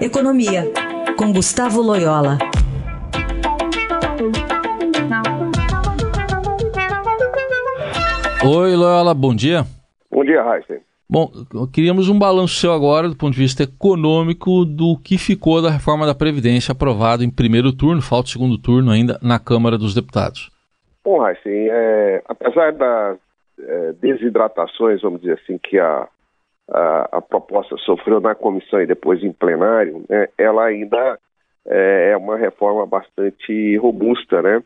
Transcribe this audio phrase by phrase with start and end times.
[0.00, 0.62] Economia,
[1.18, 2.38] com Gustavo Loyola.
[8.42, 9.64] Oi, Loyola, bom dia.
[10.10, 10.80] Bom dia, Heisen.
[11.06, 11.30] Bom,
[11.70, 16.06] queríamos um balanço seu agora, do ponto de vista econômico, do que ficou da reforma
[16.06, 20.50] da Previdência aprovada em primeiro turno, falta o segundo turno ainda, na Câmara dos Deputados.
[21.04, 23.18] Bom, Heisen, é, apesar das
[23.58, 26.08] é, desidratações, vamos dizer assim, que a,
[26.70, 31.18] a, a, proposta sofreu na comissão e depois em plenário, né, ela ainda
[31.66, 34.62] é, é uma reforma bastante robusta, né?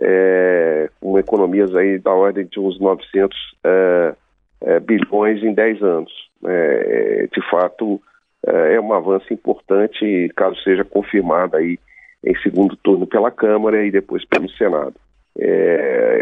[0.00, 4.14] É, com economias aí da ordem de uns 900 é,
[4.62, 6.12] é, bilhões em 10 anos.
[6.44, 8.02] É, de fato,
[8.44, 11.78] é, é um avanço importante, caso seja confirmada aí
[12.24, 14.94] em segundo turno pela Câmara e depois pelo Senado.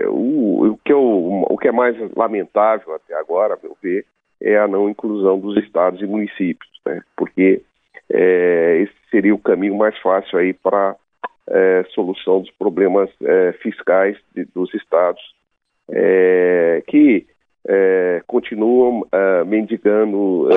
[0.08, 1.00] O, o, que eu,
[1.48, 4.04] o que é mais lamentável até agora, a meu ver,
[4.42, 7.02] é a não inclusão dos estados e municípios, né?
[7.16, 7.62] porque
[8.10, 10.96] é, esse seria o caminho mais fácil aí para
[11.48, 15.22] é, solução dos problemas é, fiscais de, dos estados,
[15.90, 17.26] é, que
[17.66, 20.48] é, continuam é, mendigando,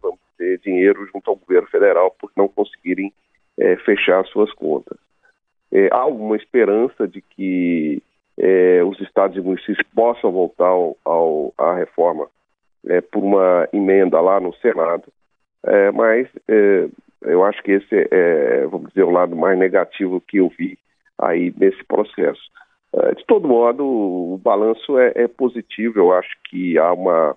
[0.00, 3.12] vamos dizer, dinheiro junto ao governo federal por não conseguirem
[3.84, 4.98] fechar suas contas.
[5.92, 8.02] há alguma esperança de que
[8.84, 12.26] os estados e municípios possam voltar ao, ao, à reforma
[13.10, 15.04] por uma emenda lá no Senado,
[15.94, 16.28] mas
[17.24, 20.78] eu acho que esse é, é, vamos dizer, o lado mais negativo que eu vi
[21.18, 22.42] aí nesse processo.
[22.92, 25.98] É, de todo modo, o balanço é, é positivo.
[25.98, 27.36] Eu acho que há uma,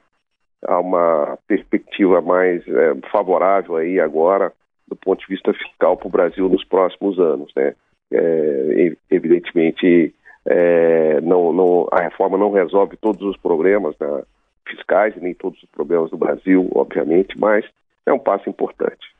[0.65, 4.51] há uma perspectiva mais é, favorável aí agora
[4.87, 7.73] do ponto de vista fiscal para o Brasil nos próximos anos, né?
[8.09, 14.23] É, evidentemente, é, não, não, a reforma não resolve todos os problemas né,
[14.67, 17.65] fiscais e nem todos os problemas do Brasil, obviamente, mas
[18.05, 19.15] é um passo importante.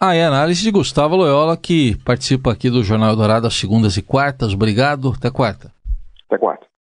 [0.00, 4.02] Ah, é análise de Gustavo Loyola, que participa aqui do Jornal Dourado às segundas e
[4.02, 4.52] quartas.
[4.52, 5.12] Obrigado.
[5.16, 5.72] Até quarta.
[6.26, 6.66] Até quarta.